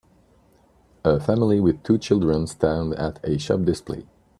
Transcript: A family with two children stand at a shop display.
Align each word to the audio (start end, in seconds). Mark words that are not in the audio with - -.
A 1.05 1.19
family 1.19 1.59
with 1.59 1.83
two 1.83 1.99
children 1.99 2.47
stand 2.47 2.95
at 2.95 3.19
a 3.23 3.37
shop 3.37 3.61
display. 3.65 4.07